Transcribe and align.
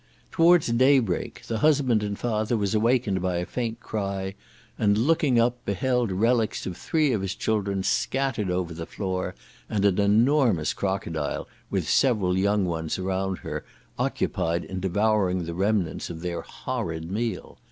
Towards 0.31 0.65
daybreak 0.65 1.43
the 1.45 1.59
husband 1.59 2.01
and 2.01 2.17
father 2.17 2.57
was 2.57 2.73
awakened 2.73 3.21
by 3.21 3.35
a 3.37 3.45
faint 3.45 3.79
cry, 3.81 4.33
and 4.75 4.97
looking 4.97 5.39
up, 5.39 5.63
beheld 5.63 6.11
relics 6.11 6.65
of 6.65 6.75
three 6.75 7.13
of 7.13 7.21
his 7.21 7.35
children 7.35 7.83
scattered 7.83 8.49
over 8.49 8.73
the 8.73 8.87
floor, 8.87 9.35
and 9.69 9.85
an 9.85 9.99
enormous 9.99 10.73
crocodile, 10.73 11.47
with 11.69 11.87
several 11.87 12.35
young 12.35 12.65
ones 12.65 12.97
around 12.97 13.37
her, 13.45 13.63
occupied 13.99 14.63
in 14.65 14.79
devouring 14.79 15.43
the 15.45 15.53
remnants 15.53 16.09
of 16.09 16.21
their 16.21 16.41
horrid 16.41 17.11
meal. 17.11 17.59